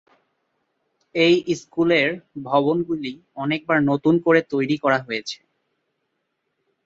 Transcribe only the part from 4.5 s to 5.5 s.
তৈরি করা হয়েছে।